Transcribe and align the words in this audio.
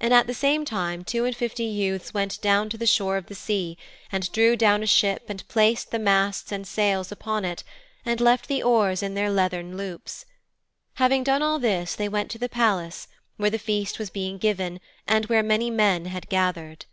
And 0.00 0.14
at 0.14 0.26
the 0.26 0.32
same 0.32 0.64
time 0.64 1.04
two 1.04 1.26
and 1.26 1.36
fifty 1.36 1.64
youths 1.64 2.14
went 2.14 2.40
down 2.40 2.70
to 2.70 2.78
the 2.78 2.86
shore 2.86 3.18
of 3.18 3.26
the 3.26 3.34
sea, 3.34 3.76
and 4.10 4.32
drew 4.32 4.56
down 4.56 4.82
a 4.82 4.86
ship 4.86 5.24
and 5.28 5.46
placed 5.46 5.90
the 5.90 5.98
masts 5.98 6.50
and 6.50 6.66
sails 6.66 7.12
upon 7.12 7.44
it, 7.44 7.64
and 8.02 8.18
left 8.18 8.48
the 8.48 8.62
oars 8.62 9.02
in 9.02 9.12
their 9.12 9.30
leathern 9.30 9.76
loops. 9.76 10.24
Having 10.94 11.24
done 11.24 11.42
all 11.42 11.58
this 11.58 11.94
they 11.94 12.08
went 12.08 12.30
to 12.30 12.38
the 12.38 12.48
palace 12.48 13.08
where 13.36 13.50
the 13.50 13.58
feast 13.58 13.98
was 13.98 14.08
being 14.08 14.38
given 14.38 14.80
and 15.06 15.26
where 15.26 15.42
many 15.42 15.68
men 15.70 16.06
had 16.06 16.30
gathered. 16.30 16.86